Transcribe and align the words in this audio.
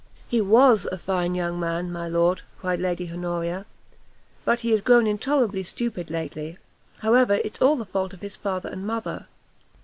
"He 0.27 0.41
was 0.41 0.87
a 0.91 0.97
fine 0.97 1.35
young 1.35 1.59
man, 1.59 1.91
my 1.91 2.07
lord," 2.07 2.41
cried 2.57 2.79
Lady 2.79 3.11
Honoria, 3.11 3.67
"but 4.45 4.61
he 4.61 4.71
is 4.73 4.81
grown 4.81 5.05
intolerably 5.05 5.61
stupid 5.61 6.09
lately; 6.09 6.57
however, 7.01 7.35
it's 7.35 7.61
all 7.61 7.75
the 7.75 7.85
fault 7.85 8.11
of 8.11 8.21
his 8.21 8.35
father 8.35 8.69
and 8.69 8.87
mother. 8.87 9.27